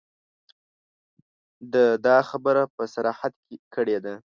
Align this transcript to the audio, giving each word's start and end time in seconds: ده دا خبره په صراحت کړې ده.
ده 1.71 1.85
دا 2.05 2.17
خبره 2.29 2.63
په 2.75 2.83
صراحت 2.93 3.33
کړې 3.75 3.97
ده. 4.05 4.15